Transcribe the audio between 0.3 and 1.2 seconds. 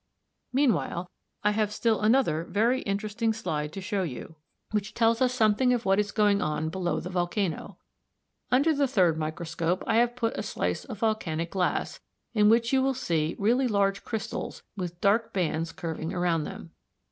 Meanwhile